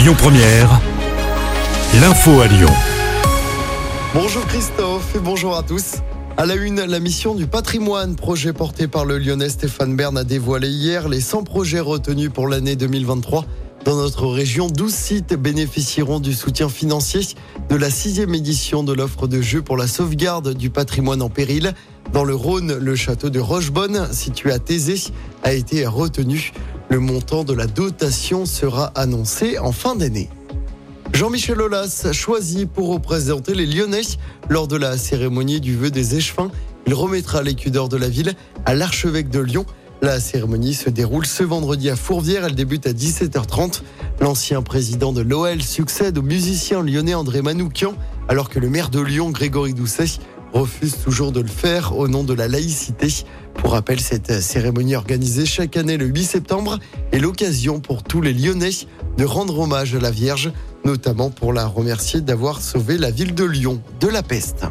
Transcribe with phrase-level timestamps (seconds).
[0.00, 0.80] Lyon Première,
[2.00, 2.70] l'info à Lyon.
[4.14, 5.96] Bonjour Christophe et bonjour à tous.
[6.38, 10.24] À la une, la mission du patrimoine, projet porté par le lyonnais Stéphane Bern, a
[10.24, 13.44] dévoilé hier les 100 projets retenus pour l'année 2023.
[13.84, 17.20] Dans notre région, 12 sites bénéficieront du soutien financier
[17.68, 21.74] de la sixième édition de l'offre de jeu pour la sauvegarde du patrimoine en péril.
[22.14, 25.12] Dans le Rhône, le château de Rochebonne, situé à Thésée,
[25.42, 26.52] a été retenu.
[26.90, 30.28] Le montant de la dotation sera annoncé en fin d'année.
[31.12, 34.00] Jean-Michel Aulas choisi pour représenter les Lyonnais
[34.48, 36.50] lors de la cérémonie du vœu des échevins.
[36.88, 38.34] Il remettra l'écu d'or de la ville
[38.66, 39.66] à l'archevêque de Lyon.
[40.02, 42.44] La cérémonie se déroule ce vendredi à Fourvière.
[42.44, 43.82] Elle débute à 17h30.
[44.20, 47.94] L'ancien président de l'OL succède au musicien lyonnais André Manoukian,
[48.28, 50.18] alors que le maire de Lyon, Grégory Doucet,
[50.52, 53.08] refuse toujours de le faire au nom de la laïcité.
[53.54, 56.78] Pour rappel, cette cérémonie organisée chaque année le 8 septembre
[57.12, 58.70] est l'occasion pour tous les Lyonnais
[59.16, 60.52] de rendre hommage à la Vierge,
[60.84, 64.66] notamment pour la remercier d'avoir sauvé la ville de Lyon de la peste.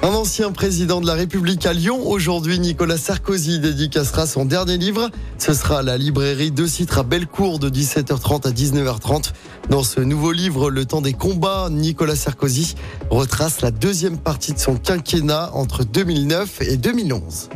[0.00, 5.10] Un ancien président de la République à Lyon, aujourd'hui Nicolas Sarkozy dédicacera son dernier livre.
[5.38, 9.32] Ce sera la librairie De Citre à Bellecour de 17h30 à 19h30.
[9.70, 12.76] Dans ce nouveau livre, Le temps des combats, Nicolas Sarkozy
[13.10, 17.48] retrace la deuxième partie de son quinquennat entre 2009 et 2011.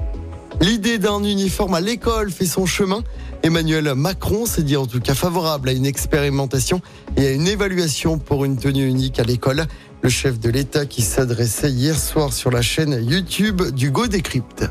[0.61, 3.05] L'idée d'un uniforme à l'école fait son chemin.
[3.45, 6.81] Emmanuel Macron s'est dit en tout cas favorable à une expérimentation
[7.17, 9.67] et à une évaluation pour une tenue unique à l'école.
[10.03, 14.65] Le chef de l'État qui s'adressait hier soir sur la chaîne YouTube du Décrypte.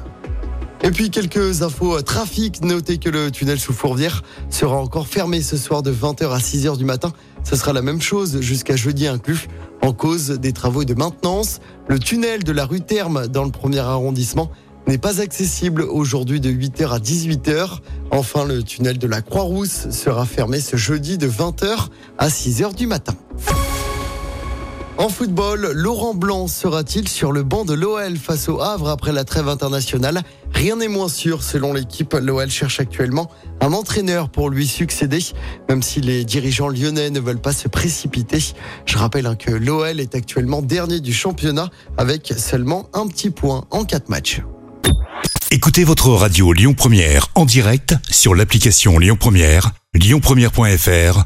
[0.84, 2.62] Et puis quelques infos trafic.
[2.64, 6.78] Notez que le tunnel sous Fourvière sera encore fermé ce soir de 20h à 6h
[6.78, 7.14] du matin.
[7.46, 9.48] Ce sera la même chose jusqu'à jeudi inclus.
[9.82, 13.80] En cause des travaux de maintenance, le tunnel de la rue Terme dans le premier
[13.80, 14.52] arrondissement
[14.88, 17.80] n'est pas accessible aujourd'hui de 8h à 18h.
[18.12, 21.88] Enfin, le tunnel de la Croix-Rousse sera fermé ce jeudi de 20h
[22.18, 23.14] à 6h du matin.
[25.02, 29.24] En football, Laurent Blanc sera-t-il sur le banc de l'OL face au Havre après la
[29.24, 30.22] trêve internationale?
[30.54, 32.14] Rien n'est moins sûr selon l'équipe.
[32.14, 35.18] L'OL cherche actuellement un entraîneur pour lui succéder,
[35.68, 38.44] même si les dirigeants lyonnais ne veulent pas se précipiter.
[38.86, 43.66] Je rappelle hein, que l'OL est actuellement dernier du championnat avec seulement un petit point
[43.72, 44.44] en quatre matchs.
[45.50, 51.26] Écoutez votre radio Lyon Première en direct sur l'application Lyon Première, lyonpremière.fr